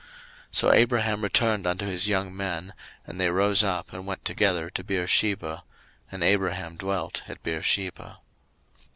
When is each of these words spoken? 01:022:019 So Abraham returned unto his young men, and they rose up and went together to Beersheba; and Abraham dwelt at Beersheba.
01:022:019 0.01 0.09
So 0.55 0.73
Abraham 0.73 1.21
returned 1.21 1.67
unto 1.67 1.85
his 1.85 2.07
young 2.07 2.35
men, 2.35 2.73
and 3.05 3.19
they 3.21 3.29
rose 3.29 3.63
up 3.63 3.93
and 3.93 4.03
went 4.07 4.25
together 4.25 4.71
to 4.71 4.83
Beersheba; 4.83 5.63
and 6.11 6.23
Abraham 6.23 6.75
dwelt 6.75 7.21
at 7.27 7.43
Beersheba. 7.43 8.17